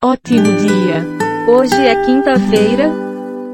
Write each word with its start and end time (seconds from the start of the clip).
Ótimo 0.00 0.44
dia! 0.44 1.02
Hoje 1.52 1.74
é 1.74 2.04
quinta-feira, 2.04 2.88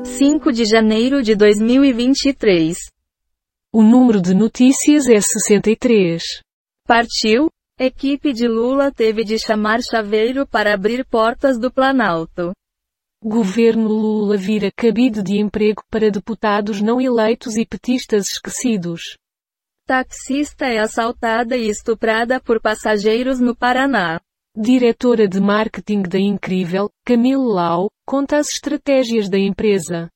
5 0.05 0.53
de 0.53 0.67
janeiro 0.67 1.23
de 1.23 1.35
2023. 1.35 2.77
O 3.73 3.83
número 3.83 4.21
de 4.21 4.35
notícias 4.35 5.09
é 5.09 5.19
63. 5.19 6.23
Partiu? 6.87 7.49
Equipe 7.81 8.35
de 8.35 8.47
Lula 8.47 8.93
teve 8.93 9.25
de 9.25 9.39
chamar 9.39 9.81
chaveiro 9.83 10.47
para 10.47 10.75
abrir 10.75 11.07
portas 11.07 11.59
do 11.59 11.73
Planalto. 11.73 12.53
Governo 13.25 13.89
Lula 13.89 14.37
vira 14.37 14.71
cabide 14.77 15.23
de 15.23 15.41
emprego 15.41 15.83
para 15.91 16.11
deputados 16.11 16.83
não 16.83 17.01
eleitos 17.01 17.57
e 17.57 17.65
petistas 17.65 18.29
esquecidos. 18.29 19.17
Taxista 19.87 20.67
é 20.67 20.79
assaltada 20.79 21.57
e 21.57 21.71
estuprada 21.71 22.39
por 22.39 22.61
passageiros 22.61 23.41
no 23.41 23.57
Paraná. 23.57 24.21
Diretora 24.57 25.27
de 25.27 25.41
marketing 25.41 26.03
da 26.03 26.17
Incrível, 26.17 26.89
Camille 27.05 27.35
Lau, 27.35 27.91
conta 28.07 28.39
as 28.39 28.51
estratégias 28.51 29.29
da 29.29 29.37
empresa. 29.37 30.09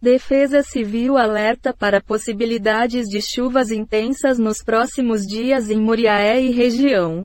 Defesa 0.00 0.62
Civil 0.62 1.16
alerta 1.16 1.74
para 1.74 2.00
possibilidades 2.00 3.08
de 3.08 3.20
chuvas 3.20 3.72
intensas 3.72 4.38
nos 4.38 4.62
próximos 4.62 5.26
dias 5.26 5.70
em 5.70 5.80
Muriaé 5.80 6.40
e 6.40 6.52
região. 6.52 7.22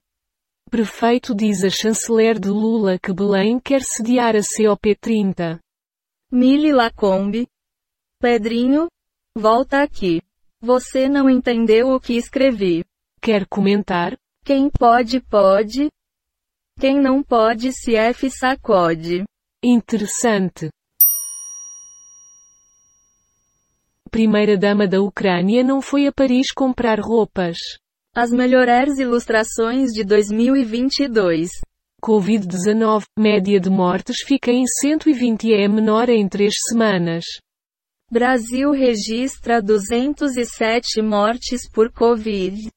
Prefeito 0.71 1.35
diz 1.35 1.63
a 1.63 1.69
chanceler 1.69 2.39
de 2.39 2.49
Lula 2.49 2.97
que 2.97 3.13
Belém 3.13 3.59
quer 3.59 3.83
sediar 3.83 4.35
a 4.35 4.39
COP30. 4.39 5.59
Mili 6.31 6.71
Lacombe. 6.71 7.47
Pedrinho, 8.19 8.87
volta 9.37 9.83
aqui. 9.83 10.19
Você 10.61 11.07
não 11.07 11.29
entendeu 11.29 11.89
o 11.89 11.99
que 11.99 12.13
escrevi. 12.13 12.83
Quer 13.21 13.45
comentar? 13.45 14.17
Quem 14.43 14.67
pode, 14.67 15.21
pode. 15.21 15.89
Quem 16.79 16.97
não 16.97 17.21
pode, 17.21 17.73
se 17.73 17.93
F 17.93 18.31
sacode. 18.31 19.25
Interessante. 19.61 20.69
Primeira-dama 24.09 24.87
da 24.87 25.01
Ucrânia 25.01 25.61
não 25.61 25.81
foi 25.81 26.07
a 26.07 26.11
Paris 26.13 26.53
comprar 26.53 26.97
roupas. 27.01 27.57
As 28.15 28.31
melhores 28.31 28.97
ilustrações 28.97 29.91
de 29.91 30.05
2022. 30.05 31.49
Covid-19, 32.01 33.03
média 33.19 33.59
de 33.59 33.69
mortes 33.69 34.21
fica 34.25 34.49
em 34.49 34.65
120 34.65 35.49
e 35.49 35.53
é 35.53 35.67
menor 35.67 36.07
em 36.07 36.29
três 36.29 36.53
semanas. 36.69 37.25
Brasil 38.09 38.71
registra 38.71 39.61
207 39.61 41.01
mortes 41.01 41.69
por 41.69 41.91
Covid. 41.91 42.69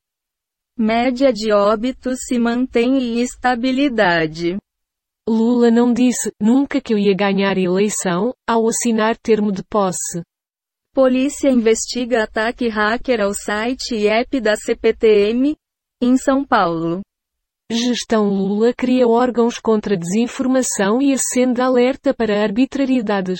Média 0.84 1.32
de 1.32 1.52
óbitos 1.52 2.18
se 2.26 2.40
mantém 2.40 2.98
em 2.98 3.20
estabilidade. 3.20 4.56
Lula 5.28 5.70
não 5.70 5.92
disse 5.92 6.32
nunca 6.40 6.80
que 6.80 6.92
eu 6.92 6.98
ia 6.98 7.14
ganhar 7.14 7.56
eleição, 7.56 8.34
ao 8.44 8.66
assinar 8.66 9.16
termo 9.16 9.52
de 9.52 9.62
posse. 9.62 10.24
Polícia 10.92 11.48
investiga 11.48 12.24
ataque 12.24 12.66
hacker 12.66 13.20
ao 13.20 13.32
site 13.32 13.94
e 13.94 14.08
app 14.08 14.40
da 14.40 14.56
CPTM, 14.56 15.54
em 16.00 16.16
São 16.16 16.44
Paulo. 16.44 17.00
Gestão 17.70 18.28
Lula 18.28 18.74
cria 18.74 19.06
órgãos 19.06 19.60
contra 19.60 19.96
desinformação 19.96 21.00
e 21.00 21.12
acende 21.12 21.60
alerta 21.60 22.12
para 22.12 22.42
arbitrariedades. 22.42 23.38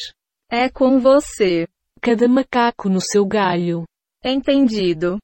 É 0.49 0.69
com 0.69 1.01
você. 1.01 1.67
Cada 2.01 2.29
macaco 2.29 2.89
no 2.89 3.01
seu 3.01 3.27
galho. 3.27 3.83
Entendido. 4.25 5.19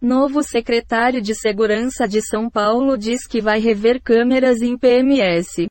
Novo 0.00 0.44
secretário 0.44 1.20
de 1.20 1.34
Segurança 1.34 2.06
de 2.06 2.22
São 2.22 2.48
Paulo 2.48 2.96
diz 2.96 3.26
que 3.26 3.40
vai 3.40 3.58
rever 3.58 4.00
câmeras 4.00 4.62
em 4.62 4.78
PMS. 4.78 5.66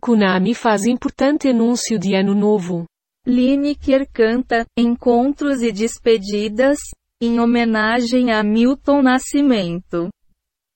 Konami 0.00 0.54
faz 0.54 0.86
importante 0.86 1.46
anúncio 1.46 1.98
de 1.98 2.14
ano 2.14 2.34
novo. 2.34 2.86
Lineker 3.26 4.08
canta 4.10 4.64
Encontros 4.74 5.60
e 5.60 5.70
Despedidas, 5.70 6.78
em 7.20 7.38
homenagem 7.38 8.32
a 8.32 8.42
Milton 8.42 9.02
Nascimento. 9.02 10.08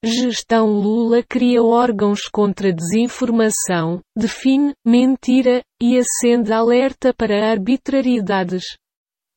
Gestão 0.04 0.66
Lula 0.66 1.22
cria 1.22 1.62
órgãos 1.62 2.28
contra 2.30 2.70
desinformação, 2.70 4.02
define 4.14 4.74
mentira 4.86 5.62
e 5.80 5.96
acende 5.96 6.52
alerta 6.52 7.14
para 7.14 7.50
arbitrariedades. 7.50 8.76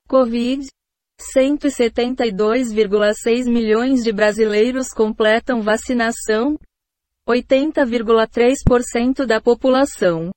Covid. 0.10 0.68
172,6 1.20 3.46
milhões 3.46 4.04
de 4.04 4.12
brasileiros 4.12 4.90
completam 4.90 5.62
vacinação. 5.62 6.58
80,3% 7.28 9.26
da 9.26 9.42
população. 9.42 10.32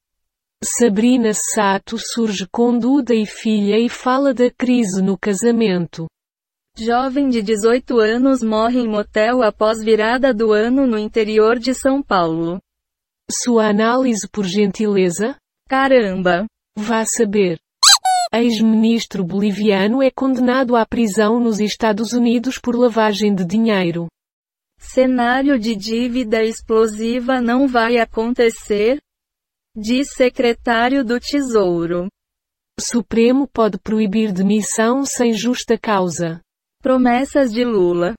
Sabrina 0.62 1.32
Sato 1.32 1.96
surge 1.98 2.46
com 2.50 2.78
Duda 2.78 3.14
e 3.14 3.24
filha 3.24 3.78
e 3.78 3.88
fala 3.88 4.34
da 4.34 4.50
crise 4.50 5.00
no 5.00 5.16
casamento. 5.16 6.06
Jovem 6.76 7.28
de 7.28 7.42
18 7.42 7.98
anos 7.98 8.42
morre 8.42 8.80
em 8.80 8.88
motel 8.88 9.42
após 9.42 9.82
virada 9.82 10.34
do 10.34 10.52
ano 10.52 10.86
no 10.86 10.98
interior 10.98 11.58
de 11.58 11.74
São 11.74 12.02
Paulo. 12.02 12.60
Sua 13.30 13.68
análise 13.68 14.28
por 14.28 14.44
gentileza? 14.44 15.36
Caramba! 15.68 16.46
Vá 16.76 17.04
saber. 17.04 17.58
Ex-ministro 18.32 19.24
boliviano 19.24 20.02
é 20.02 20.10
condenado 20.10 20.76
à 20.76 20.86
prisão 20.86 21.40
nos 21.40 21.60
Estados 21.60 22.12
Unidos 22.12 22.58
por 22.58 22.76
lavagem 22.76 23.34
de 23.34 23.44
dinheiro. 23.44 24.06
Cenário 24.78 25.58
de 25.58 25.74
dívida 25.74 26.42
explosiva 26.42 27.40
não 27.40 27.66
vai 27.66 27.98
acontecer, 27.98 29.00
Diz 29.76 30.14
secretário 30.14 31.04
do 31.04 31.20
Tesouro. 31.20 32.08
Supremo 32.78 33.46
pode 33.46 33.78
proibir 33.78 34.32
demissão 34.32 35.04
sem 35.04 35.32
justa 35.32 35.78
causa. 35.78 36.40
Promessas 36.82 37.52
de 37.52 37.64
Lula. 37.64 38.14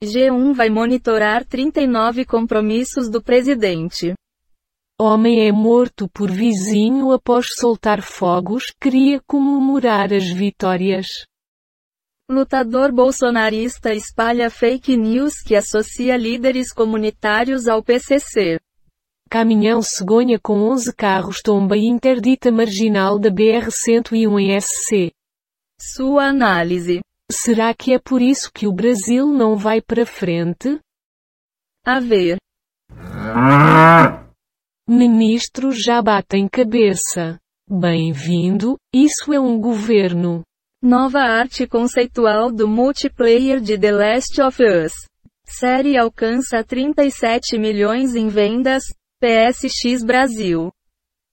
G1 0.00 0.54
vai 0.54 0.70
monitorar 0.70 1.44
39 1.44 2.24
compromissos 2.24 3.10
do 3.10 3.20
presidente. 3.20 4.14
Homem 4.98 5.46
é 5.46 5.52
morto 5.52 6.08
por 6.08 6.30
vizinho 6.30 7.12
após 7.12 7.54
soltar 7.54 8.00
fogos, 8.00 8.72
queria 8.80 9.20
comemorar 9.26 10.10
as 10.10 10.26
vitórias. 10.30 11.26
Lutador 12.30 12.90
bolsonarista 12.92 13.92
espalha 13.92 14.48
fake 14.48 14.96
news 14.96 15.42
que 15.42 15.54
associa 15.54 16.16
líderes 16.16 16.72
comunitários 16.72 17.68
ao 17.68 17.82
PCC. 17.82 18.58
Caminhão 19.28 19.82
cegonha 19.82 20.40
com 20.40 20.62
11 20.62 20.94
carros 20.94 21.42
tomba 21.42 21.76
interdita 21.76 22.50
marginal 22.50 23.18
da 23.18 23.30
BR-101 23.30 24.40
em 24.40 24.58
SC. 24.58 25.12
Sua 25.78 26.28
análise. 26.28 27.00
Será 27.30 27.74
que 27.74 27.92
é 27.92 27.98
por 27.98 28.22
isso 28.22 28.50
que 28.50 28.66
o 28.66 28.72
Brasil 28.72 29.26
não 29.26 29.58
vai 29.58 29.82
para 29.82 30.06
frente? 30.06 30.80
A 31.84 32.00
ver. 32.00 32.38
Ministros 34.88 35.82
já 35.82 36.00
batem 36.00 36.46
cabeça. 36.46 37.40
Bem-vindo, 37.68 38.76
isso 38.94 39.32
é 39.32 39.40
um 39.40 39.60
governo. 39.60 40.44
Nova 40.80 41.18
arte 41.18 41.66
conceitual 41.66 42.52
do 42.52 42.68
multiplayer 42.68 43.60
de 43.60 43.76
The 43.76 43.90
Last 43.90 44.40
of 44.40 44.62
Us. 44.62 44.92
Série 45.44 45.98
alcança 45.98 46.62
37 46.62 47.58
milhões 47.58 48.14
em 48.14 48.28
vendas, 48.28 48.84
PSX 49.20 50.04
Brasil. 50.04 50.70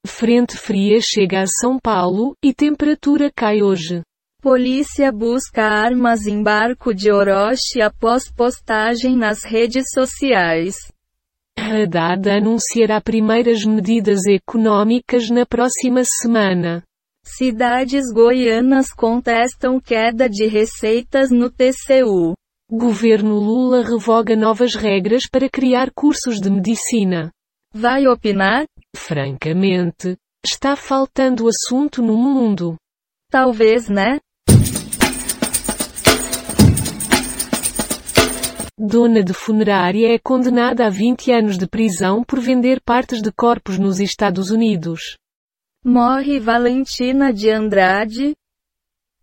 Frente 0.03 0.57
fria 0.57 0.97
chega 0.99 1.41
a 1.43 1.45
São 1.45 1.77
Paulo, 1.77 2.35
e 2.43 2.55
temperatura 2.55 3.31
cai 3.31 3.61
hoje. 3.61 4.01
Polícia 4.41 5.11
busca 5.11 5.61
armas 5.61 6.25
em 6.25 6.41
barco 6.41 6.91
de 6.91 7.11
Orochi 7.11 7.83
após 7.83 8.31
postagem 8.31 9.15
nas 9.15 9.43
redes 9.43 9.83
sociais. 9.93 10.73
Haddad 11.57 12.27
anunciará 12.29 13.01
primeiras 13.01 13.65
medidas 13.65 14.25
econômicas 14.25 15.29
na 15.29 15.45
próxima 15.45 16.03
semana. 16.03 16.83
Cidades 17.25 18.11
goianas 18.13 18.91
contestam 18.93 19.79
queda 19.79 20.29
de 20.29 20.45
receitas 20.45 21.31
no 21.31 21.49
TCU. 21.49 22.33
Governo 22.69 23.35
Lula 23.39 23.81
revoga 23.81 24.35
novas 24.35 24.75
regras 24.75 25.23
para 25.29 25.49
criar 25.49 25.91
cursos 25.91 26.39
de 26.39 26.49
medicina. 26.49 27.31
Vai 27.73 28.07
opinar? 28.07 28.65
Francamente, 28.95 30.17
está 30.45 30.75
faltando 30.75 31.47
assunto 31.47 32.01
no 32.01 32.17
mundo. 32.17 32.75
Talvez, 33.31 33.89
né? 33.89 34.19
Dona 38.85 39.23
de 39.23 39.31
funerária 39.31 40.13
é 40.13 40.19
condenada 40.19 40.85
a 40.85 40.89
20 40.89 41.31
anos 41.31 41.57
de 41.57 41.65
prisão 41.65 42.21
por 42.21 42.41
vender 42.41 42.81
partes 42.81 43.21
de 43.21 43.31
corpos 43.31 43.79
nos 43.79 43.97
Estados 43.97 44.51
Unidos. 44.51 45.17
Morre 45.85 46.37
Valentina 46.37 47.31
de 47.31 47.49
Andrade, 47.49 48.35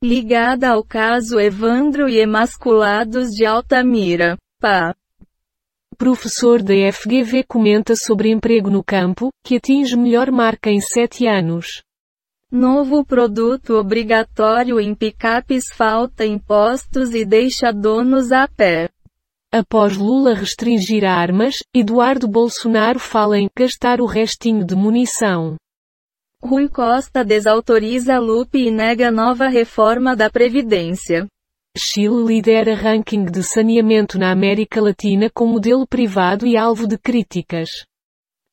ligada 0.03 0.71
ao 0.71 0.83
caso 0.83 1.39
Evandro 1.39 2.09
e 2.09 2.17
Emasculados 2.17 3.29
de 3.29 3.45
Altamira. 3.45 4.39
Pá. 4.59 4.95
Professor 5.99 6.63
da 6.63 6.73
FGV 6.91 7.45
comenta 7.47 7.95
sobre 7.95 8.31
emprego 8.31 8.71
no 8.71 8.83
campo, 8.83 9.29
que 9.45 9.57
atinge 9.57 9.95
melhor 9.95 10.31
marca 10.31 10.71
em 10.71 10.81
7 10.81 11.27
anos. 11.27 11.83
Novo 12.51 13.05
produto 13.05 13.75
obrigatório 13.75 14.81
em 14.81 14.95
picapes 14.95 15.67
falta 15.71 16.25
impostos 16.25 17.13
e 17.13 17.27
deixa 17.27 17.71
donos 17.71 18.33
a 18.33 18.49
pé. 18.49 18.89
Após 19.53 19.97
Lula 19.97 20.33
restringir 20.33 21.05
armas, 21.05 21.57
Eduardo 21.75 22.29
Bolsonaro 22.29 23.01
fala 23.01 23.37
em 23.37 23.51
gastar 23.57 24.01
o 24.01 24.07
restinho 24.07 24.65
de 24.65 24.77
munição. 24.77 25.57
Rui 26.41 26.69
Costa 26.69 27.25
desautoriza 27.25 28.19
Lupe 28.21 28.59
e 28.59 28.71
nega 28.71 29.11
nova 29.11 29.49
reforma 29.49 30.15
da 30.15 30.31
Previdência. 30.31 31.27
Chile 31.77 32.25
lidera 32.25 32.77
ranking 32.77 33.25
de 33.25 33.43
saneamento 33.43 34.19
na 34.19 34.31
América 34.31 34.81
Latina 34.81 35.29
com 35.35 35.47
modelo 35.47 35.85
privado 35.85 36.47
e 36.47 36.57
alvo 36.57 36.87
de 36.87 36.97
críticas. 36.97 37.85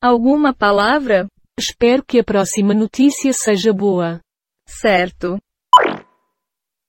Alguma 0.01 0.51
palavra? 0.51 1.27
Espero 1.59 2.03
que 2.03 2.19
a 2.19 2.23
próxima 2.23 2.73
notícia 2.73 3.31
seja 3.33 3.71
boa. 3.71 4.19
Certo. 4.67 5.38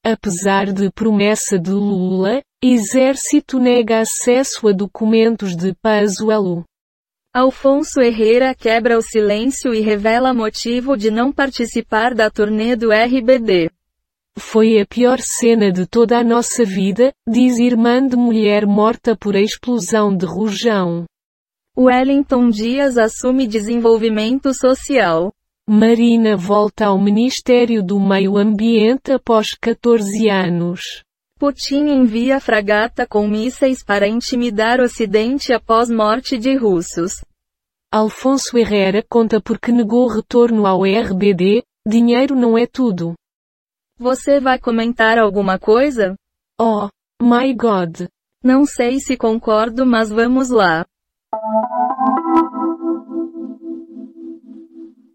Apesar 0.05 0.72
de 0.72 0.90
promessa 0.90 1.58
de 1.58 1.70
Lula, 1.70 2.43
Exército 2.60 3.60
nega 3.60 4.00
acesso 4.00 4.66
a 4.66 4.72
documentos 4.72 5.55
de 5.55 5.72
Pazuello. 5.75 6.64
Alfonso 7.32 8.00
Herrera 8.00 8.52
quebra 8.52 8.99
o 8.99 9.00
silêncio 9.00 9.72
e 9.72 9.78
revela 9.81 10.34
motivo 10.34 10.96
de 10.96 11.08
não 11.08 11.31
participar 11.31 12.14
da 12.14 12.28
turnê 12.28 12.75
do 12.75 12.90
RBD. 12.90 13.70
Foi 14.37 14.81
a 14.81 14.84
pior 14.84 15.20
cena 15.20 15.70
de 15.70 15.87
toda 15.87 16.19
a 16.19 16.25
nossa 16.25 16.64
vida, 16.64 17.12
diz 17.28 17.60
irmã 17.60 18.05
de 18.05 18.16
mulher 18.16 18.66
morta 18.66 19.16
por 19.16 19.37
explosão 19.37 20.16
de 20.16 20.26
rojão. 20.26 21.05
Wellington 21.78 22.50
Dias 22.50 22.99
assume 22.99 23.46
desenvolvimento 23.46 24.52
social. 24.52 25.32
Marina 25.64 26.37
volta 26.37 26.87
ao 26.87 27.00
Ministério 27.00 27.84
do 27.84 28.00
Meio 28.00 28.37
Ambiente 28.37 29.12
após 29.12 29.55
14 29.55 30.28
anos. 30.28 31.05
Putin 31.38 31.87
envia 31.87 32.40
fragata 32.40 33.06
com 33.06 33.29
mísseis 33.29 33.85
para 33.85 34.08
intimidar 34.08 34.81
Ocidente 34.81 35.52
após 35.52 35.88
morte 35.88 36.37
de 36.37 36.56
russos. 36.56 37.25
Alfonso 37.93 38.58
Herrera 38.58 39.05
conta 39.08 39.40
porque 39.40 39.70
negou 39.70 40.08
retorno 40.08 40.67
ao 40.67 40.82
RBD, 40.82 41.62
dinheiro 41.87 42.35
não 42.35 42.58
é 42.58 42.67
tudo. 42.67 43.14
Você 43.96 44.40
vai 44.40 44.58
comentar 44.58 45.17
alguma 45.17 45.61
coisa? 45.61 46.17
Oh, 46.61 46.88
my 47.23 47.55
god. 47.55 48.08
Não 48.43 48.67
sei 48.67 48.99
se 48.99 49.17
concordo, 49.17 49.87
mas 49.87 50.11
vamos 50.11 50.50
lá. 50.50 50.84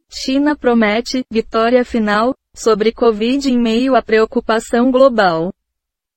China 0.09 0.55
promete 0.55 1.25
vitória 1.29 1.83
final 1.83 2.33
sobre 2.55 2.93
Covid 2.93 3.51
em 3.51 3.59
meio 3.59 3.93
à 3.93 4.01
preocupação 4.01 4.89
global. 4.89 5.53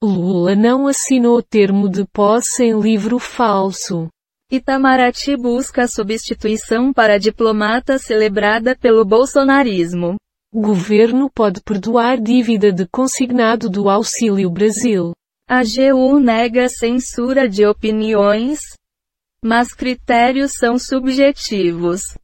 Lula 0.03 0.55
não 0.55 0.87
assinou 0.87 1.43
termo 1.43 1.89
de 1.89 2.05
posse 2.05 2.65
em 2.65 2.79
livro 2.79 3.19
falso. 3.19 4.09
Itamaraty 4.53 5.37
busca 5.37 5.89
substituição 5.89 6.93
para 6.93 7.19
diplomata 7.19 7.99
celebrada 7.99 8.77
pelo 8.77 9.07
bolsonarismo. 9.07 10.17
Governo 10.53 11.31
pode 11.31 11.63
perdoar 11.63 12.21
dívida 12.21 12.71
de 12.71 12.87
consignado 12.87 13.71
do 13.71 13.89
Auxílio 13.89 14.51
Brasil. 14.51 15.13
A 15.49 15.61
AGU 15.61 16.21
nega 16.21 16.69
censura 16.69 17.49
de 17.49 17.65
opiniões, 17.65 18.61
mas 19.43 19.73
critérios 19.73 20.53
são 20.59 20.79
subjetivos. 20.79 22.19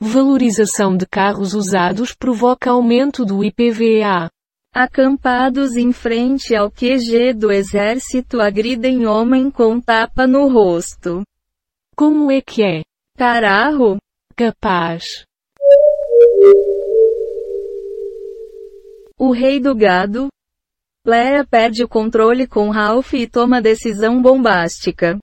Valorização 0.00 0.96
de 0.96 1.06
carros 1.06 1.52
usados 1.52 2.14
provoca 2.14 2.70
aumento 2.70 3.24
do 3.24 3.44
IPVA. 3.44 4.30
Acampados 4.74 5.76
em 5.76 5.92
frente 5.92 6.56
ao 6.56 6.70
QG 6.70 7.34
do 7.34 7.52
exército 7.52 8.40
agridem 8.40 9.06
homem 9.06 9.50
com 9.50 9.78
tapa 9.78 10.26
no 10.26 10.48
rosto. 10.48 11.22
Como 11.94 12.30
é 12.30 12.40
que 12.40 12.62
é? 12.62 12.82
Carajo? 13.14 13.98
Capaz. 14.34 15.26
O 19.18 19.30
rei 19.30 19.60
do 19.60 19.74
gado. 19.74 20.28
Lea 21.06 21.44
perde 21.44 21.84
o 21.84 21.88
controle 21.88 22.46
com 22.46 22.70
Ralph 22.70 23.12
e 23.12 23.26
toma 23.26 23.60
decisão 23.60 24.22
bombástica. 24.22 25.18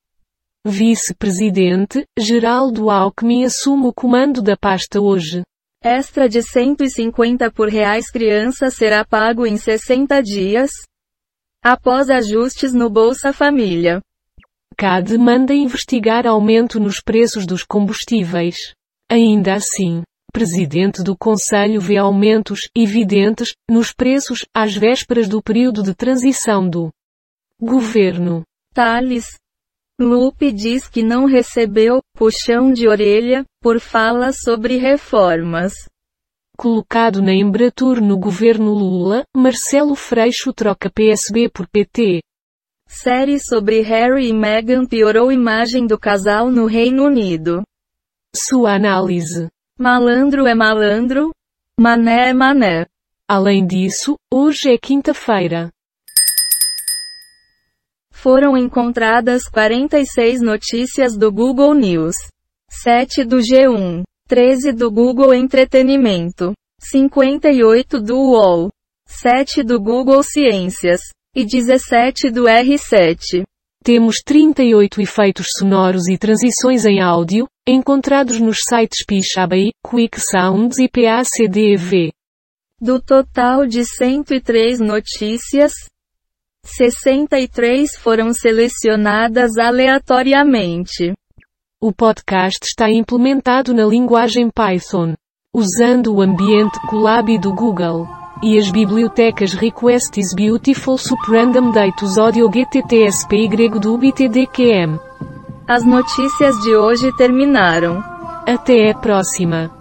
Vice-presidente, 0.63 2.05
Geraldo 2.19 2.91
Alckmin 2.91 3.45
assume 3.45 3.87
o 3.87 3.93
comando 3.93 4.43
da 4.43 4.55
pasta 4.55 5.01
hoje. 5.01 5.41
Extra 5.81 6.27
de 6.27 6.41
150 6.41 7.49
por 7.51 7.69
reais 7.69 8.11
criança 8.11 8.69
será 8.69 9.05
pago 9.05 9.45
em 9.45 9.55
60 9.55 10.21
dias. 10.21 10.71
Após 11.63 12.09
ajustes 12.09 12.73
no 12.73 12.89
Bolsa 12.89 13.31
Família. 13.31 14.01
CAD 14.77 15.17
manda 15.17 15.53
investigar 15.53 16.27
aumento 16.27 16.81
nos 16.81 16.99
preços 16.99 17.45
dos 17.45 17.63
combustíveis. 17.63 18.73
Ainda 19.09 19.53
assim, 19.53 20.03
presidente 20.33 21.01
do 21.01 21.17
Conselho 21.17 21.79
vê 21.79 21.95
aumentos 21.95 22.69
evidentes 22.75 23.53
nos 23.69 23.93
preços 23.93 24.45
às 24.53 24.75
vésperas 24.75 25.29
do 25.29 25.41
período 25.41 25.81
de 25.81 25.95
transição 25.95 26.69
do 26.69 26.89
governo. 27.57 28.43
Tales. 28.73 29.39
Lupe 29.99 30.53
diz 30.53 30.87
que 30.87 31.03
não 31.03 31.25
recebeu 31.25 32.01
puxão 32.15 32.71
de 32.71 32.87
orelha 32.87 33.43
por 33.61 33.81
fala 33.81 34.31
sobre 34.31 34.77
reformas. 34.77 35.73
Colocado 36.57 37.21
na 37.21 37.33
Embratur 37.33 37.99
no 37.99 38.17
governo 38.17 38.73
Lula, 38.73 39.25
Marcelo 39.35 39.95
Freixo 39.95 40.53
troca 40.53 40.89
PSB 40.89 41.49
por 41.49 41.67
PT. 41.67 42.21
Série 42.87 43.39
sobre 43.39 43.81
Harry 43.81 44.29
e 44.29 44.33
Meghan 44.33 44.85
piorou 44.85 45.33
imagem 45.33 45.85
do 45.85 45.99
casal 45.99 46.49
no 46.49 46.65
Reino 46.65 47.03
Unido. 47.03 47.61
Sua 48.33 48.75
análise. 48.75 49.49
Malandro 49.77 50.47
é 50.47 50.55
malandro, 50.55 51.31
mané 51.77 52.29
é 52.29 52.33
mané. 52.33 52.85
Além 53.27 53.67
disso, 53.67 54.15
hoje 54.33 54.71
é 54.71 54.77
quinta-feira. 54.77 55.69
Foram 58.21 58.57
encontradas 58.57 59.43
46 59.43 60.41
notícias 60.41 61.17
do 61.17 61.31
Google 61.31 61.73
News, 61.73 62.15
7 62.69 63.23
do 63.23 63.37
G1, 63.37 64.03
13 64.27 64.73
do 64.73 64.91
Google 64.91 65.33
Entretenimento, 65.33 66.51
58 66.81 68.01
do 68.01 68.17
UOL, 68.17 68.69
7 69.07 69.63
do 69.63 69.79
Google 69.79 70.21
Ciências 70.21 70.99
e 71.33 71.45
17 71.45 72.29
do 72.29 72.43
R7. 72.43 73.43
Temos 73.85 74.17
38 74.25 75.01
efeitos 75.01 75.47
sonoros 75.57 76.09
e 76.09 76.17
transições 76.17 76.85
em 76.85 77.01
áudio, 77.01 77.47
encontrados 77.65 78.37
nos 78.37 78.57
sites 78.67 79.05
Pixabay, 79.05 79.69
Quick 79.81 80.19
Sounds 80.19 80.77
e 80.77 80.89
PACDV. 80.89 82.11
Do 82.81 83.01
total 83.01 83.65
de 83.65 83.85
103 83.85 84.81
notícias, 84.81 85.71
63 86.69 87.97
foram 87.97 88.33
selecionadas 88.33 89.57
aleatoriamente. 89.57 91.13
O 91.81 91.93
podcast 91.93 92.59
está 92.63 92.89
implementado 92.89 93.73
na 93.73 93.85
linguagem 93.85 94.49
Python, 94.49 95.13
usando 95.53 96.15
o 96.15 96.21
ambiente 96.21 96.79
Colab 96.87 97.37
do 97.37 97.53
Google 97.53 98.07
e 98.41 98.57
as 98.57 98.71
bibliotecas 98.71 99.53
Request 99.53 100.19
is 100.19 100.33
Beautiful 100.33 100.97
Suprandom 100.97 101.71
Datus 101.71 102.17
Audio 102.17 102.49
GTTSPY 102.49 103.69
do 103.79 103.97
BTDQM. 103.97 104.99
As 105.67 105.85
notícias 105.85 106.55
de 106.61 106.75
hoje 106.75 107.15
terminaram. 107.15 108.01
Até 108.45 108.91
a 108.91 108.97
próxima. 108.97 109.78